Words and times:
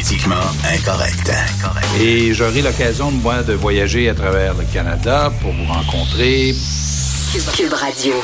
Politiquement 0.00 0.40
incorrect. 0.64 1.30
Et 2.00 2.32
j'aurai 2.32 2.62
l'occasion, 2.62 3.10
moi, 3.10 3.42
de 3.42 3.52
voyager 3.52 4.08
à 4.08 4.14
travers 4.14 4.54
le 4.54 4.64
Canada 4.72 5.30
pour 5.42 5.52
vous 5.52 5.70
rencontrer. 5.70 6.54
Cube 7.54 7.74
Radio. 7.74 8.14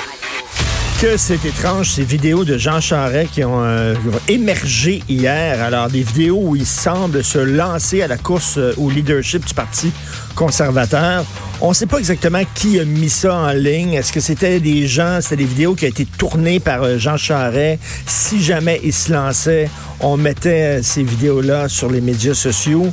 Que 1.00 1.18
c'est 1.18 1.44
étrange, 1.44 1.90
ces 1.90 2.04
vidéos 2.04 2.46
de 2.46 2.56
Jean 2.56 2.80
Charest 2.80 3.30
qui 3.32 3.44
ont, 3.44 3.62
euh, 3.62 3.94
émergé 4.28 5.02
hier. 5.10 5.62
Alors, 5.62 5.88
des 5.90 6.02
vidéos 6.02 6.40
où 6.42 6.56
il 6.56 6.64
semble 6.64 7.22
se 7.22 7.38
lancer 7.38 8.00
à 8.00 8.06
la 8.06 8.16
course 8.16 8.56
euh, 8.56 8.72
au 8.78 8.88
leadership 8.88 9.44
du 9.44 9.52
Parti 9.52 9.92
conservateur. 10.34 11.26
On 11.60 11.68
ne 11.68 11.74
sait 11.74 11.84
pas 11.84 11.98
exactement 11.98 12.40
qui 12.54 12.80
a 12.80 12.86
mis 12.86 13.10
ça 13.10 13.34
en 13.34 13.52
ligne. 13.52 13.92
Est-ce 13.92 14.10
que 14.10 14.20
c'était 14.20 14.58
des 14.58 14.86
gens, 14.86 15.18
c'était 15.20 15.36
des 15.36 15.44
vidéos 15.44 15.74
qui 15.74 15.84
ont 15.84 15.88
été 15.88 16.06
tournées 16.06 16.60
par 16.60 16.82
euh, 16.82 16.96
Jean 16.96 17.18
Charest? 17.18 17.78
Si 18.06 18.42
jamais 18.42 18.80
il 18.82 18.94
se 18.94 19.12
lançait, 19.12 19.68
on 20.00 20.16
mettait 20.16 20.82
ces 20.82 21.02
vidéos-là 21.02 21.68
sur 21.68 21.90
les 21.90 22.00
médias 22.00 22.34
sociaux. 22.34 22.90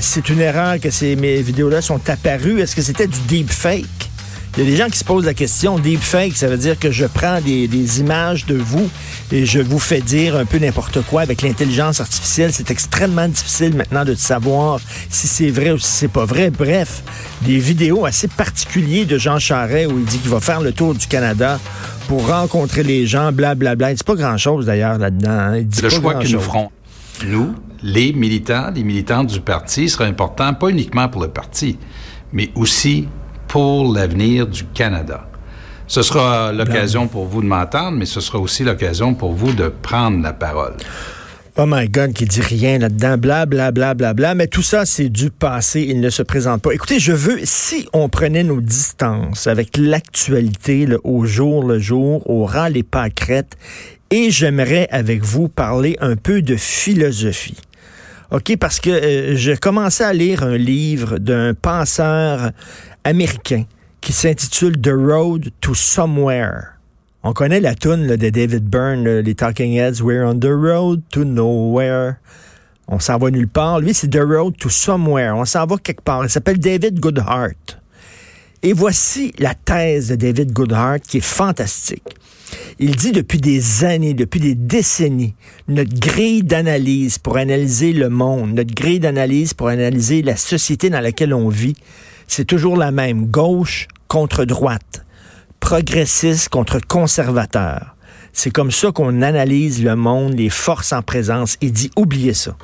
C'est 0.00 0.30
une 0.30 0.40
erreur 0.40 0.80
que 0.80 0.90
ces 0.90 1.14
vidéos-là 1.14 1.82
sont 1.82 2.00
apparues. 2.08 2.60
Est-ce 2.60 2.74
que 2.74 2.82
c'était 2.82 3.06
du 3.06 3.18
deepfake? 3.28 4.05
Il 4.56 4.64
y 4.64 4.66
a 4.66 4.70
des 4.70 4.76
gens 4.76 4.88
qui 4.88 4.96
se 4.96 5.04
posent 5.04 5.26
la 5.26 5.34
question, 5.34 5.78
deepfake, 5.78 6.34
ça 6.34 6.48
veut 6.48 6.56
dire 6.56 6.78
que 6.78 6.90
je 6.90 7.04
prends 7.04 7.42
des, 7.42 7.68
des 7.68 8.00
images 8.00 8.46
de 8.46 8.54
vous 8.54 8.88
et 9.30 9.44
je 9.44 9.58
vous 9.60 9.78
fais 9.78 10.00
dire 10.00 10.34
un 10.34 10.46
peu 10.46 10.58
n'importe 10.58 11.02
quoi 11.02 11.20
avec 11.20 11.42
l'intelligence 11.42 12.00
artificielle. 12.00 12.54
C'est 12.54 12.70
extrêmement 12.70 13.28
difficile 13.28 13.74
maintenant 13.76 14.06
de 14.06 14.14
savoir 14.14 14.80
si 15.10 15.26
c'est 15.26 15.50
vrai 15.50 15.72
ou 15.72 15.78
si 15.78 15.90
c'est 15.90 16.08
pas 16.08 16.24
vrai. 16.24 16.48
Bref, 16.48 17.02
des 17.42 17.58
vidéos 17.58 18.06
assez 18.06 18.28
particulières 18.28 19.04
de 19.06 19.18
Jean 19.18 19.38
Charest 19.38 19.92
où 19.92 19.98
il 19.98 20.06
dit 20.06 20.16
qu'il 20.18 20.30
va 20.30 20.40
faire 20.40 20.62
le 20.62 20.72
tour 20.72 20.94
du 20.94 21.06
Canada 21.06 21.60
pour 22.08 22.26
rencontrer 22.26 22.82
les 22.82 23.06
gens, 23.06 23.32
blablabla. 23.32 23.90
Il 23.92 23.96
dit 23.96 24.04
pas 24.04 24.14
grand-chose 24.14 24.64
d'ailleurs 24.64 24.96
là-dedans. 24.96 25.28
hein. 25.30 25.56
Il 25.58 25.66
dit 25.68 25.82
Le 25.82 25.88
pas 25.90 25.94
choix 25.94 26.14
que 26.14 26.28
nous 26.28 26.40
ferons, 26.40 26.70
nous, 27.26 27.54
les 27.82 28.14
militants, 28.14 28.70
les 28.74 28.84
militantes 28.84 29.26
du 29.26 29.40
parti, 29.40 29.90
sera 29.90 30.04
important, 30.06 30.54
pas 30.54 30.68
uniquement 30.68 31.10
pour 31.10 31.20
le 31.20 31.28
parti, 31.28 31.76
mais 32.32 32.50
aussi 32.54 33.06
pour 33.48 33.92
l'avenir 33.92 34.46
du 34.46 34.64
Canada. 34.64 35.26
Ce 35.86 36.02
sera 36.02 36.52
l'occasion 36.52 37.06
pour 37.06 37.26
vous 37.26 37.42
de 37.42 37.46
m'entendre, 37.46 37.96
mais 37.96 38.06
ce 38.06 38.20
sera 38.20 38.38
aussi 38.38 38.64
l'occasion 38.64 39.14
pour 39.14 39.32
vous 39.32 39.52
de 39.52 39.68
prendre 39.68 40.20
la 40.22 40.32
parole. 40.32 40.74
Oh 41.58 41.64
my 41.66 41.88
God, 41.88 42.12
qui 42.12 42.26
dit 42.26 42.42
rien 42.42 42.76
là-dedans, 42.76 43.16
bla 43.16 43.46
bla 43.46 43.70
bla 43.70 43.94
bla 43.94 44.12
bla. 44.12 44.34
Mais 44.34 44.46
tout 44.46 44.62
ça, 44.62 44.84
c'est 44.84 45.08
du 45.08 45.30
passé. 45.30 45.86
Il 45.88 46.00
ne 46.00 46.10
se 46.10 46.22
présente 46.22 46.60
pas. 46.60 46.74
Écoutez, 46.74 46.98
je 46.98 47.12
veux, 47.12 47.38
si 47.44 47.88
on 47.94 48.10
prenait 48.10 48.42
nos 48.42 48.60
distances 48.60 49.46
avec 49.46 49.78
l'actualité 49.78 50.86
au 51.02 51.24
jour 51.24 51.64
le 51.64 51.78
jour, 51.78 52.28
au 52.28 52.44
rang 52.44 52.66
les 52.66 52.82
pâquerettes, 52.82 53.56
et 54.10 54.30
j'aimerais 54.30 54.86
avec 54.90 55.22
vous 55.22 55.48
parler 55.48 55.96
un 56.00 56.16
peu 56.16 56.42
de 56.42 56.56
philosophie. 56.56 57.56
OK, 58.32 58.56
parce 58.58 58.80
que 58.80 58.90
euh, 58.90 59.36
j'ai 59.36 59.56
commencé 59.56 60.04
à 60.04 60.12
lire 60.12 60.42
un 60.42 60.58
livre 60.58 61.18
d'un 61.18 61.54
penseur 61.54 62.50
américain 63.06 63.64
qui 64.00 64.12
s'intitule 64.12 64.80
The 64.80 64.92
Road 64.92 65.50
to 65.60 65.74
Somewhere. 65.74 66.74
On 67.22 67.32
connaît 67.32 67.60
la 67.60 67.74
tune 67.74 68.08
de 68.08 68.30
David 68.30 68.64
Byrne, 68.64 69.20
les 69.20 69.34
Talking 69.34 69.78
Heads, 69.78 70.02
We're 70.02 70.24
on 70.24 70.38
the 70.38 70.50
road 70.50 71.02
to 71.12 71.24
nowhere. 71.24 72.16
On 72.88 72.98
s'en 73.00 73.18
va 73.18 73.30
nulle 73.30 73.48
part. 73.48 73.80
Lui, 73.80 73.94
c'est 73.94 74.08
The 74.08 74.22
Road 74.22 74.56
to 74.58 74.68
Somewhere. 74.68 75.32
On 75.34 75.44
s'en 75.44 75.66
va 75.66 75.76
quelque 75.76 76.02
part. 76.02 76.24
Il 76.24 76.30
s'appelle 76.30 76.58
David 76.58 77.00
Goodhart. 77.00 77.80
Et 78.62 78.72
voici 78.72 79.32
la 79.38 79.54
thèse 79.54 80.08
de 80.08 80.16
David 80.16 80.52
Goodhart 80.52 81.00
qui 81.00 81.18
est 81.18 81.24
fantastique. 81.24 82.16
Il 82.78 82.94
dit 82.96 83.12
depuis 83.12 83.40
des 83.40 83.84
années, 83.84 84.14
depuis 84.14 84.40
des 84.40 84.54
décennies, 84.54 85.34
notre 85.68 85.98
grille 85.98 86.42
d'analyse 86.42 87.18
pour 87.18 87.36
analyser 87.36 87.92
le 87.92 88.08
monde, 88.08 88.54
notre 88.54 88.74
grille 88.74 89.00
d'analyse 89.00 89.54
pour 89.54 89.68
analyser 89.68 90.22
la 90.22 90.36
société 90.36 90.90
dans 90.90 91.00
laquelle 91.00 91.34
on 91.34 91.48
vit, 91.48 91.74
c'est 92.26 92.44
toujours 92.44 92.76
la 92.76 92.90
même, 92.90 93.26
gauche 93.26 93.88
contre 94.08 94.44
droite, 94.44 95.04
progressiste 95.60 96.48
contre 96.48 96.80
conservateur. 96.80 97.96
C'est 98.32 98.50
comme 98.50 98.70
ça 98.70 98.92
qu'on 98.92 99.22
analyse 99.22 99.82
le 99.82 99.96
monde, 99.96 100.34
les 100.34 100.50
forces 100.50 100.92
en 100.92 101.02
présence. 101.02 101.56
Il 101.62 101.72
dit, 101.72 101.90
oubliez 101.96 102.34
ça. 102.34 102.56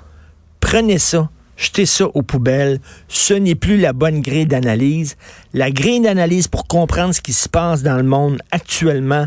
Prenez 0.60 0.98
ça, 0.98 1.30
jetez 1.56 1.86
ça 1.86 2.06
aux 2.12 2.22
poubelles. 2.22 2.78
Ce 3.08 3.32
n'est 3.32 3.54
plus 3.54 3.78
la 3.78 3.94
bonne 3.94 4.20
grille 4.20 4.46
d'analyse. 4.46 5.16
La 5.54 5.70
grille 5.70 6.00
d'analyse 6.00 6.46
pour 6.46 6.66
comprendre 6.66 7.14
ce 7.14 7.22
qui 7.22 7.32
se 7.32 7.48
passe 7.48 7.82
dans 7.82 7.96
le 7.96 8.02
monde 8.02 8.42
actuellement, 8.50 9.26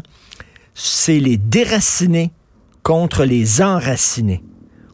c'est 0.76 1.20
les 1.20 1.38
déracinés 1.38 2.32
contre 2.84 3.26
les 3.26 3.64
enracinés. 3.64 4.44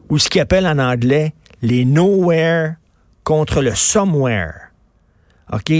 Ou 0.08 0.18
ce 0.18 0.30
qu'ils 0.30 0.40
appellent 0.40 0.66
en 0.66 0.78
anglais 0.78 1.34
les 1.60 1.84
nowhere 1.84 2.76
contre 3.24 3.60
le 3.60 3.74
somewhere. 3.74 4.71
OK? 5.52 5.72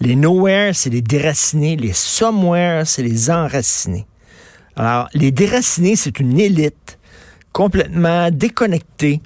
Les 0.00 0.16
nowhere, 0.16 0.74
c'est 0.74 0.90
les 0.90 1.02
déracinés. 1.02 1.76
Les 1.76 1.92
somewhere, 1.92 2.84
c'est 2.84 3.02
les 3.02 3.30
enracinés. 3.30 4.06
Alors, 4.76 5.08
les 5.12 5.32
déracinés, 5.32 5.96
c'est 5.96 6.20
une 6.20 6.38
élite 6.38 6.98
complètement 7.52 8.30
déconnectée 8.30 9.20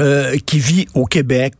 euh, 0.00 0.36
qui 0.44 0.58
vit 0.58 0.86
au 0.94 1.04
Québec, 1.06 1.54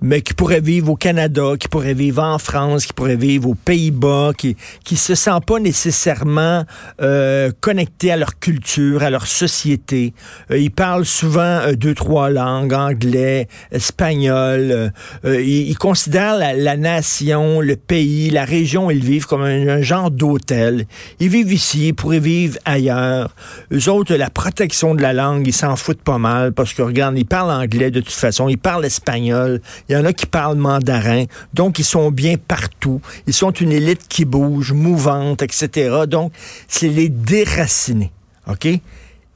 mais 0.00 0.22
qui 0.22 0.34
pourrait 0.34 0.60
vivre 0.60 0.90
au 0.90 0.96
Canada, 0.96 1.52
qui 1.58 1.68
pourrait 1.68 1.94
vivre 1.94 2.22
en 2.22 2.38
France, 2.38 2.86
qui 2.86 2.92
pourrait 2.92 3.16
vivre 3.16 3.50
aux 3.50 3.54
Pays-Bas, 3.54 4.32
qui 4.36 4.56
qui 4.84 4.96
se 4.96 5.14
sent 5.14 5.38
pas 5.46 5.60
nécessairement 5.60 6.64
euh, 7.00 7.50
connecté 7.60 8.10
à 8.10 8.16
leur 8.16 8.38
culture, 8.38 9.02
à 9.02 9.10
leur 9.10 9.26
société. 9.26 10.14
Euh, 10.50 10.58
ils 10.58 10.70
parlent 10.70 11.04
souvent 11.04 11.40
euh, 11.40 11.74
deux 11.74 11.94
trois 11.94 12.30
langues, 12.30 12.72
anglais, 12.72 13.48
espagnol. 13.70 14.92
euh, 15.24 15.42
ils, 15.42 15.68
ils 15.70 15.78
considèrent 15.78 16.36
la, 16.36 16.54
la 16.54 16.76
nation, 16.76 17.60
le 17.60 17.76
pays, 17.76 18.30
la 18.30 18.44
région 18.44 18.86
où 18.86 18.90
ils 18.90 19.04
vivent 19.04 19.26
comme 19.26 19.42
un, 19.42 19.68
un 19.68 19.82
genre 19.82 20.10
d'hôtel. 20.10 20.86
Ils 21.20 21.28
vivent 21.28 21.52
ici, 21.52 21.88
ils 21.88 21.94
pourraient 21.94 22.20
vivre 22.20 22.58
ailleurs. 22.64 23.34
Eux 23.72 23.88
autres, 23.88 24.14
la 24.14 24.30
protection 24.30 24.94
de 24.94 25.02
la 25.02 25.12
langue, 25.12 25.46
ils 25.46 25.52
s'en 25.52 25.76
foutent 25.76 26.02
pas 26.02 26.18
mal 26.18 26.52
parce 26.52 26.72
que 26.72 26.82
regarde, 26.82 27.18
ils 27.18 27.26
parlent 27.26 27.50
anglais 27.60 27.90
de 27.90 28.00
toute 28.00 28.12
façon, 28.12 28.48
ils 28.48 28.58
parlent 28.58 28.84
espagnol, 28.84 29.60
il 29.88 29.92
y 29.92 29.96
en 29.96 30.04
a 30.04 30.12
qui 30.12 30.26
parlent 30.26 30.56
mandarin, 30.56 31.24
donc 31.54 31.78
ils 31.78 31.84
sont 31.84 32.10
bien 32.10 32.36
partout. 32.36 33.00
Ils 33.26 33.34
sont 33.34 33.50
une 33.50 33.72
élite 33.72 34.08
qui 34.08 34.24
bouge, 34.24 34.72
mouvante, 34.72 35.42
etc. 35.42 36.04
Donc, 36.08 36.32
c'est 36.68 36.88
les 36.88 37.08
déracinés, 37.08 38.12
OK? 38.46 38.68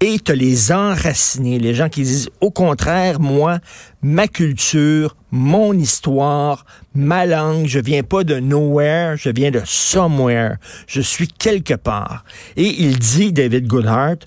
Et 0.01 0.19
tu 0.19 0.33
as 0.33 0.35
les 0.35 0.73
enracinés, 0.73 1.59
les 1.59 1.73
gens 1.73 1.89
qui 1.89 2.03
disent, 2.03 2.29
au 2.41 2.51
contraire, 2.51 3.21
moi, 3.21 3.59
ma 4.03 4.29
culture, 4.29 5.17
mon 5.31 5.73
histoire, 5.73 6.67
ma 6.95 7.25
langue, 7.25 7.67
je 7.67 7.79
viens 7.79 8.03
pas 8.03 8.23
de 8.23 8.39
nowhere, 8.39 9.17
je 9.17 9.31
viens 9.31 9.51
de 9.51 9.63
somewhere. 9.65 10.57
Je 10.87 11.01
suis 11.01 11.29
quelque 11.29 11.75
part. 11.75 12.25
Et 12.57 12.83
il 12.83 12.99
dit, 12.99 13.33
David 13.33 13.67
Goodhart, 13.67 14.19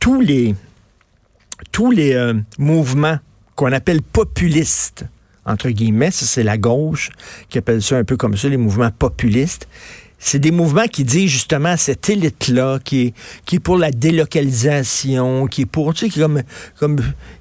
tous 0.00 0.20
les, 0.20 0.54
tous 1.70 1.90
les 1.90 2.12
euh, 2.14 2.34
mouvements 2.58 3.18
qu'on 3.62 3.72
appelle 3.72 4.02
populistes, 4.02 5.04
entre 5.46 5.70
guillemets, 5.70 6.10
ça 6.10 6.26
c'est 6.26 6.42
la 6.42 6.58
gauche 6.58 7.10
qui 7.48 7.58
appelle 7.58 7.80
ça 7.80 7.96
un 7.96 8.02
peu 8.02 8.16
comme 8.16 8.36
ça, 8.36 8.48
les 8.48 8.56
mouvements 8.56 8.90
populistes. 8.90 9.68
C'est 10.18 10.40
des 10.40 10.50
mouvements 10.50 10.86
qui 10.86 11.04
disent 11.04 11.30
justement 11.30 11.76
cette 11.76 12.10
élite-là 12.10 12.80
qui 12.82 13.02
est, 13.02 13.14
qui 13.44 13.56
est 13.56 13.60
pour 13.60 13.76
la 13.76 13.92
délocalisation, 13.92 15.46
qui 15.46 15.62
est 15.62 15.66
pour, 15.66 15.94
tu 15.94 16.10
sais, 16.10 16.20
comme, 16.20 16.42
comme, 16.78 16.98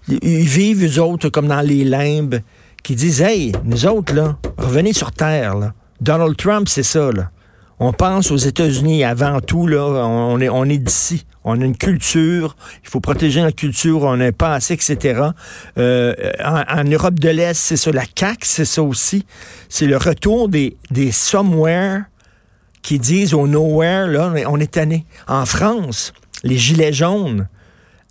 ils 0.08 0.48
vivent, 0.48 0.86
eux 0.86 1.02
autres, 1.02 1.30
comme 1.30 1.48
dans 1.48 1.62
les 1.62 1.84
limbes, 1.84 2.40
qui 2.84 2.94
disent, 2.94 3.22
hey, 3.22 3.54
nous 3.64 3.88
autres, 3.88 4.14
là, 4.14 4.38
revenez 4.58 4.94
sur 4.94 5.12
Terre, 5.12 5.58
là. 5.58 5.74
Donald 6.02 6.38
Trump, 6.38 6.68
c'est 6.68 6.84
ça, 6.84 7.12
là. 7.12 7.32
On 7.80 7.94
pense 7.94 8.30
aux 8.30 8.38
États-Unis 8.38 9.04
avant 9.04 9.42
tout, 9.42 9.66
là, 9.66 9.84
on 9.84 10.40
est, 10.40 10.50
on 10.50 10.66
est 10.66 10.78
d'ici. 10.78 11.26
On 11.44 11.60
a 11.60 11.66
une 11.66 11.78
culture, 11.78 12.56
il 12.84 12.90
faut 12.90 13.00
protéger 13.00 13.42
notre 13.42 13.56
culture, 13.56 14.04
on 14.04 14.20
a 14.20 14.28
un 14.28 14.32
passé, 14.32 14.76
etc. 14.76 15.22
Euh, 15.78 16.14
en, 16.44 16.84
Europe 16.84 17.20
de 17.20 17.30
l'Est, 17.30 17.56
c'est 17.56 17.78
ça. 17.78 17.92
La 17.92 18.04
CAQ, 18.04 18.46
c'est 18.46 18.66
ça 18.66 18.84
aussi. 18.84 19.26
C'est 19.68 19.88
le 19.88 19.98
retour 19.98 20.50
des, 20.50 20.78
des 20.92 21.12
somewhere 21.12 22.04
qui 22.84 23.00
disent 23.00 23.34
au 23.34 23.48
nowhere, 23.48 24.08
là, 24.08 24.34
on 24.48 24.60
est 24.60 24.72
tanné. 24.72 25.06
En 25.28 25.46
France, 25.46 26.14
les 26.44 26.58
gilets 26.58 26.94
jaunes, 26.94 27.48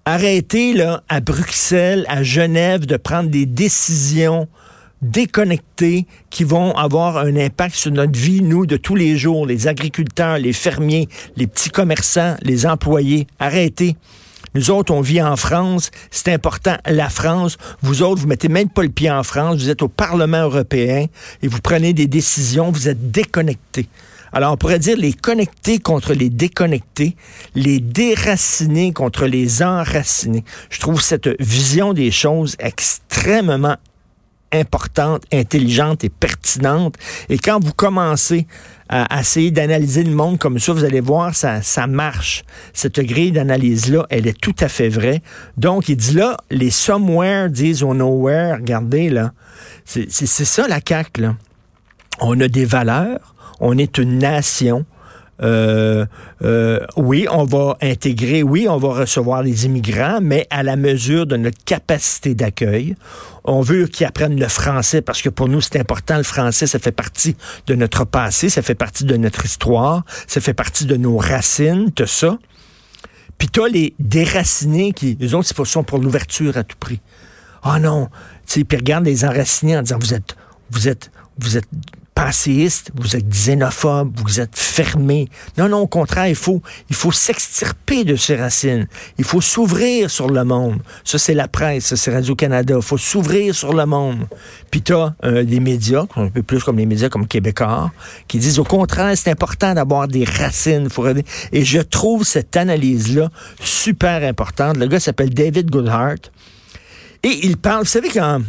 Arrêtez, 0.06 0.72
là, 0.72 1.02
à 1.08 1.20
Bruxelles, 1.20 2.06
à 2.08 2.22
Genève, 2.22 2.86
de 2.86 2.96
prendre 2.96 3.28
des 3.28 3.46
décisions 3.46 4.48
déconnectées 5.02 6.06
qui 6.30 6.44
vont 6.44 6.76
avoir 6.76 7.18
un 7.18 7.36
impact 7.36 7.74
sur 7.74 7.90
notre 7.90 8.18
vie, 8.18 8.42
nous, 8.42 8.66
de 8.66 8.76
tous 8.76 8.94
les 8.94 9.16
jours, 9.16 9.46
les 9.46 9.66
agriculteurs, 9.66 10.38
les 10.38 10.52
fermiers, 10.52 11.08
les 11.36 11.46
petits 11.46 11.70
commerçants, 11.70 12.36
les 12.42 12.66
employés. 12.66 13.26
Arrêtez. 13.38 13.96
Nous 14.54 14.70
autres, 14.70 14.92
on 14.92 15.00
vit 15.00 15.22
en 15.22 15.36
France. 15.36 15.90
C'est 16.10 16.32
important, 16.32 16.76
la 16.86 17.08
France. 17.08 17.56
Vous 17.82 18.02
autres, 18.02 18.20
vous 18.20 18.26
mettez 18.26 18.48
même 18.48 18.68
pas 18.68 18.82
le 18.82 18.88
pied 18.88 19.10
en 19.10 19.22
France. 19.22 19.58
Vous 19.58 19.70
êtes 19.70 19.82
au 19.82 19.88
Parlement 19.88 20.42
européen 20.42 21.06
et 21.42 21.48
vous 21.48 21.60
prenez 21.60 21.92
des 21.92 22.08
décisions. 22.08 22.72
Vous 22.72 22.88
êtes 22.88 23.10
déconnectés. 23.12 23.88
Alors, 24.32 24.52
on 24.52 24.56
pourrait 24.56 24.78
dire 24.78 24.96
les 24.96 25.12
connectés 25.12 25.78
contre 25.78 26.14
les 26.14 26.30
déconnectés, 26.30 27.16
les 27.54 27.80
déracinés 27.80 28.92
contre 28.92 29.26
les 29.26 29.62
enracinés. 29.62 30.44
Je 30.70 30.78
trouve 30.78 31.00
cette 31.02 31.28
vision 31.40 31.92
des 31.92 32.10
choses 32.10 32.56
extrêmement 32.60 33.76
importante, 34.52 35.22
intelligente 35.32 36.04
et 36.04 36.08
pertinente. 36.08 36.96
Et 37.28 37.38
quand 37.38 37.62
vous 37.62 37.72
commencez 37.72 38.46
à 38.88 39.20
essayer 39.20 39.52
d'analyser 39.52 40.02
le 40.02 40.10
monde 40.10 40.38
comme 40.38 40.58
ça, 40.58 40.72
vous 40.72 40.84
allez 40.84 41.00
voir, 41.00 41.34
ça, 41.34 41.62
ça 41.62 41.86
marche. 41.86 42.42
Cette 42.72 42.98
grille 43.00 43.30
d'analyse-là, 43.30 44.06
elle 44.10 44.26
est 44.26 44.38
tout 44.38 44.56
à 44.58 44.68
fait 44.68 44.88
vraie. 44.88 45.22
Donc, 45.56 45.88
il 45.88 45.96
dit 45.96 46.14
là, 46.14 46.36
les 46.50 46.70
somewhere 46.70 47.48
disent 47.50 47.84
au 47.84 47.94
nowhere. 47.94 48.56
Regardez, 48.56 49.08
là. 49.08 49.32
C'est 49.84 50.10
ça, 50.26 50.66
la 50.66 50.80
CAQ, 50.86 51.20
là. 51.20 51.36
On 52.20 52.40
a 52.40 52.48
des 52.48 52.64
valeurs. 52.64 53.34
On 53.60 53.78
est 53.78 53.98
une 53.98 54.18
nation. 54.18 54.84
Euh, 55.42 56.04
euh, 56.42 56.80
oui, 56.96 57.26
on 57.30 57.44
va 57.44 57.76
intégrer, 57.80 58.42
oui, 58.42 58.66
on 58.68 58.76
va 58.76 58.88
recevoir 58.88 59.42
les 59.42 59.66
immigrants, 59.66 60.18
mais 60.20 60.46
à 60.50 60.62
la 60.62 60.76
mesure 60.76 61.26
de 61.26 61.36
notre 61.36 61.62
capacité 61.64 62.34
d'accueil. 62.34 62.94
On 63.44 63.60
veut 63.62 63.86
qu'ils 63.86 64.06
apprennent 64.06 64.38
le 64.38 64.48
français 64.48 65.00
parce 65.00 65.22
que 65.22 65.28
pour 65.28 65.48
nous, 65.48 65.60
c'est 65.60 65.78
important. 65.78 66.18
Le 66.18 66.22
français, 66.22 66.66
ça 66.66 66.78
fait 66.78 66.92
partie 66.92 67.36
de 67.66 67.74
notre 67.74 68.04
passé, 68.04 68.50
ça 68.50 68.62
fait 68.62 68.74
partie 68.74 69.04
de 69.04 69.16
notre 69.16 69.44
histoire, 69.44 70.04
ça 70.26 70.40
fait 70.40 70.54
partie 70.54 70.84
de 70.84 70.96
nos 70.96 71.16
racines, 71.16 71.90
tout 71.92 72.06
ça. 72.06 72.38
Puis 73.38 73.48
t'as 73.48 73.68
les 73.68 73.94
déracinés 73.98 74.92
qui, 74.92 75.16
eux 75.22 75.34
autres, 75.34 75.64
sont 75.64 75.82
pour 75.82 75.98
l'ouverture 75.98 76.58
à 76.58 76.64
tout 76.64 76.76
prix. 76.78 77.00
Ah 77.62 77.74
oh 77.76 77.78
non, 77.78 78.08
tu 78.46 78.60
sais, 78.60 78.64
puis 78.64 78.76
regarde 78.76 79.04
les 79.04 79.24
enracinés 79.24 79.76
en 79.76 79.82
disant, 79.82 79.98
vous 79.98 80.14
êtes, 80.14 80.36
vous 80.70 80.88
êtes, 80.88 81.10
vous 81.38 81.56
êtes 81.56 81.68
vous 82.94 83.16
êtes 83.16 83.28
xénophobe, 83.28 84.12
vous 84.20 84.40
êtes 84.40 84.56
fermé. 84.56 85.28
Non, 85.56 85.68
non, 85.68 85.78
au 85.78 85.86
contraire, 85.86 86.28
il 86.28 86.34
faut, 86.34 86.62
il 86.88 86.94
faut 86.94 87.12
s'extirper 87.12 88.04
de 88.04 88.14
ses 88.14 88.36
racines. 88.36 88.86
Il 89.18 89.24
faut 89.24 89.40
s'ouvrir 89.40 90.10
sur 90.10 90.28
le 90.28 90.44
monde. 90.44 90.80
Ça, 91.02 91.18
c'est 91.18 91.34
la 91.34 91.48
presse, 91.48 91.86
ça, 91.86 91.96
c'est 91.96 92.12
Radio-Canada. 92.12 92.74
Il 92.76 92.82
faut 92.82 92.98
s'ouvrir 92.98 93.54
sur 93.54 93.72
le 93.72 93.86
monde. 93.86 94.26
Puis 94.70 94.82
t'as 94.82 95.14
euh, 95.24 95.44
des 95.44 95.60
médias, 95.60 96.04
un 96.16 96.28
peu 96.28 96.42
plus 96.42 96.62
comme 96.62 96.76
les 96.76 96.86
médias 96.86 97.08
comme 97.08 97.26
Québécois, 97.26 97.90
qui 98.28 98.38
disent 98.38 98.58
au 98.58 98.64
contraire, 98.64 99.16
c'est 99.16 99.30
important 99.30 99.74
d'avoir 99.74 100.06
des 100.06 100.24
racines. 100.24 100.88
Et 101.52 101.64
je 101.64 101.80
trouve 101.80 102.24
cette 102.24 102.56
analyse-là 102.56 103.30
super 103.60 104.22
importante. 104.22 104.76
Le 104.76 104.86
gars 104.86 105.00
s'appelle 105.00 105.30
David 105.30 105.70
Goodhart. 105.70 106.30
Et 107.22 107.46
il 107.46 107.56
parle, 107.56 107.80
vous 107.80 107.88
savez, 107.88 108.08
quand 108.08 108.40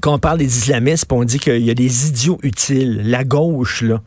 quand 0.00 0.14
on 0.14 0.18
parle 0.18 0.38
des 0.38 0.58
islamistes, 0.58 1.06
on 1.10 1.24
dit 1.24 1.38
qu'il 1.38 1.64
y 1.64 1.70
a 1.70 1.74
des 1.74 2.08
idiots 2.08 2.38
utiles. 2.42 3.02
La 3.04 3.24
gauche, 3.24 3.82
là, 3.82 4.02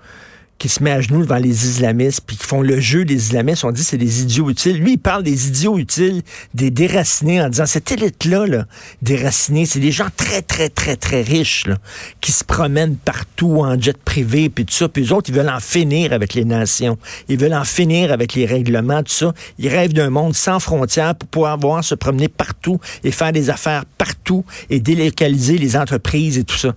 qui 0.60 0.68
se 0.68 0.84
met 0.84 0.92
à 0.92 1.02
genoux 1.02 1.22
devant 1.22 1.38
les 1.38 1.66
islamistes, 1.66 2.22
puis 2.28 2.36
qui 2.36 2.46
font 2.46 2.62
le 2.62 2.80
jeu 2.80 3.06
des 3.06 3.16
islamistes, 3.16 3.64
on 3.64 3.72
dit 3.72 3.84
c'est 3.84 3.98
des 3.98 4.22
idiots 4.22 4.50
utiles. 4.50 4.78
Lui, 4.78 4.94
il 4.94 4.98
parle 4.98 5.24
des 5.24 5.48
idiots 5.48 5.78
utiles, 5.78 6.22
des 6.54 6.70
déracinés, 6.70 7.42
en 7.42 7.48
disant 7.50 7.66
cette 7.66 7.92
élite-là, 7.92 8.46
là, 8.46 8.66
déracinés, 9.02 9.66
c'est 9.66 9.80
des 9.80 9.92
gens 9.92 10.10
très, 10.16 10.42
très, 10.42 10.68
très, 10.68 10.98
très 10.98 11.22
riches, 11.22 11.66
là, 11.66 11.78
qui 12.20 12.34
se 12.34 12.44
promènent 12.44 12.98
partout 12.98 13.62
en 13.62 13.80
jet 13.80 13.98
privé, 13.98 14.50
puis 14.50 14.66
tout 14.66 14.74
ça. 14.74 14.90
Puis 14.90 15.06
eux 15.06 15.14
autres, 15.14 15.30
ils 15.30 15.36
veulent 15.36 15.50
en 15.50 15.62
finir 15.62 16.12
avec 16.12 16.34
les 16.34 16.46
nations. 16.46 16.98
Ils 17.30 17.40
veulent 17.40 17.54
en 17.54 17.64
finir 17.64 18.12
avec 18.12 18.34
les 18.34 18.46
règlements, 18.46 19.02
tout 19.02 19.14
ça. 19.14 19.34
Ils 19.60 19.70
rêvent 19.70 19.94
d'un 19.94 20.10
monde 20.10 20.36
sans 20.36 20.60
frontières 20.60 21.16
pour 21.16 21.30
pouvoir 21.30 21.58
voir 21.58 21.84
se 21.84 21.96
promener 21.96 22.28
partout 22.28 22.80
et 23.06 23.12
faire 23.12 23.32
des 23.32 23.50
affaires 23.50 23.86
partout 23.98 24.44
et 24.70 24.82
délocaliser 24.82 25.58
les 25.58 25.78
entreprises 25.78 26.38
et 26.38 26.44
tout 26.44 26.58
ça. 26.58 26.76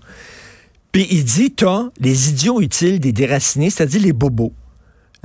Puis 0.92 1.06
il 1.10 1.24
dit, 1.24 1.50
t'as 1.50 1.84
les 2.00 2.28
idiots 2.28 2.60
utiles 2.60 3.00
des 3.00 3.12
déracinés, 3.12 3.70
c'est-à-dire 3.70 4.02
les 4.02 4.12
bobos. 4.12 4.52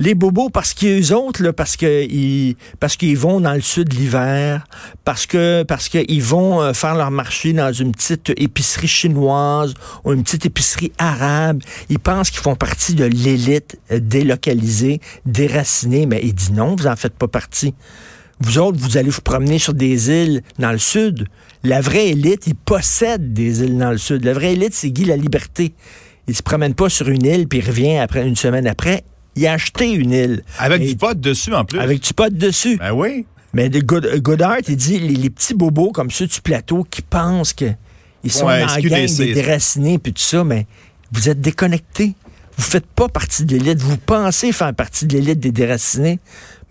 Les 0.00 0.14
bobos 0.14 0.48
parce 0.48 0.74
qu'ils 0.74 1.12
autres 1.12 1.42
là, 1.42 1.52
parce 1.52 1.76
qu'ils 1.76 2.54
parce 2.78 2.96
qu'ils 2.96 3.18
vont 3.18 3.40
dans 3.40 3.52
le 3.52 3.60
sud 3.60 3.92
l'hiver, 3.92 4.64
parce 5.04 5.26
que 5.26 5.64
parce 5.64 5.88
qu'ils 5.88 6.22
vont 6.22 6.62
euh, 6.62 6.72
faire 6.72 6.94
leur 6.94 7.10
marché 7.10 7.52
dans 7.52 7.72
une 7.72 7.90
petite 7.90 8.30
épicerie 8.36 8.86
chinoise 8.86 9.74
ou 10.04 10.12
une 10.12 10.22
petite 10.22 10.46
épicerie 10.46 10.92
arabe. 10.98 11.62
Ils 11.88 11.98
pensent 11.98 12.30
qu'ils 12.30 12.42
font 12.42 12.54
partie 12.54 12.94
de 12.94 13.06
l'élite 13.06 13.80
euh, 13.90 13.98
délocalisée, 13.98 15.00
déracinée, 15.26 16.06
mais 16.06 16.20
il 16.22 16.32
dit 16.32 16.52
non, 16.52 16.76
vous 16.76 16.86
en 16.86 16.94
faites 16.94 17.14
pas 17.14 17.26
partie. 17.26 17.74
Vous 18.38 18.58
autres, 18.58 18.78
vous 18.78 18.98
allez 18.98 19.10
vous 19.10 19.20
promener 19.20 19.58
sur 19.58 19.74
des 19.74 20.10
îles 20.10 20.42
dans 20.60 20.70
le 20.70 20.78
sud. 20.78 21.26
La 21.64 21.80
vraie 21.80 22.08
élite, 22.08 22.46
il 22.46 22.54
possède 22.54 23.32
des 23.32 23.62
îles 23.62 23.78
dans 23.78 23.90
le 23.90 23.98
sud. 23.98 24.24
La 24.24 24.32
vraie 24.32 24.52
élite, 24.52 24.74
c'est 24.74 24.90
Guy 24.90 25.04
la 25.04 25.16
Liberté. 25.16 25.74
Il 26.28 26.36
se 26.36 26.42
promène 26.42 26.74
pas 26.74 26.88
sur 26.88 27.08
une 27.08 27.24
île 27.24 27.48
puis 27.48 27.58
il 27.58 27.66
revient 27.66 27.98
après 27.98 28.26
une 28.26 28.36
semaine 28.36 28.66
après. 28.66 29.02
Il 29.34 29.46
a 29.46 29.52
acheté 29.52 29.90
une 29.90 30.12
île. 30.12 30.42
Avec 30.58 30.82
du 30.82 30.96
pot 30.96 31.18
dessus 31.18 31.54
en 31.54 31.64
plus. 31.64 31.78
Avec 31.78 32.02
du 32.02 32.12
pot 32.12 32.32
dessus. 32.32 32.76
Ben 32.76 32.92
oui. 32.92 33.24
Mais 33.54 33.70
de 33.70 33.80
Goddard, 33.80 34.58
il 34.68 34.76
dit 34.76 34.98
les, 34.98 35.30
petits 35.30 35.54
bobos 35.54 35.90
comme 35.90 36.10
ceux 36.10 36.26
du 36.26 36.40
plateau 36.40 36.84
qui 36.88 37.02
pensent 37.02 37.54
qu'ils 37.54 37.76
sont 38.26 38.44
dans 38.44 38.66
la 38.66 38.80
gang 38.80 39.06
des 39.06 39.32
déracinés 39.32 39.98
puis 39.98 40.12
tout 40.12 40.22
ça, 40.22 40.44
mais 40.44 40.66
vous 41.12 41.28
êtes 41.28 41.40
déconnectés. 41.40 42.14
Vous 42.56 42.64
faites 42.64 42.86
pas 42.86 43.08
partie 43.08 43.44
de 43.44 43.56
l'élite. 43.56 43.80
Vous 43.80 43.96
pensez 43.96 44.52
faire 44.52 44.74
partie 44.74 45.06
de 45.06 45.14
l'élite 45.14 45.40
des 45.40 45.52
déracinés, 45.52 46.18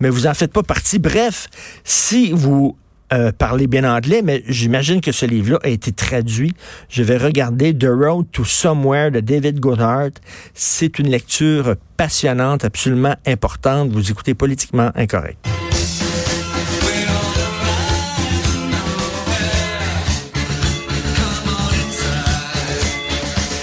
mais 0.00 0.08
vous 0.08 0.26
en 0.26 0.34
faites 0.34 0.52
pas 0.52 0.62
partie. 0.62 0.98
Bref, 0.98 1.48
si 1.82 2.30
vous 2.30 2.76
euh, 3.12 3.32
parlez 3.36 3.66
bien 3.66 3.84
anglais, 3.84 4.22
mais 4.22 4.42
j'imagine 4.48 5.00
que 5.00 5.12
ce 5.12 5.26
livre-là 5.26 5.58
a 5.62 5.68
été 5.68 5.92
traduit. 5.92 6.54
Je 6.88 7.02
vais 7.02 7.16
regarder 7.16 7.76
The 7.76 7.88
Road 7.88 8.26
to 8.32 8.44
Somewhere 8.44 9.10
de 9.10 9.20
David 9.20 9.60
Goodhart. 9.60 10.12
C'est 10.54 10.98
une 10.98 11.08
lecture 11.08 11.76
passionnante, 11.96 12.64
absolument 12.64 13.16
importante. 13.26 13.90
Vous 13.90 14.10
écoutez 14.10 14.34
politiquement 14.34 14.90
incorrect. 14.94 15.67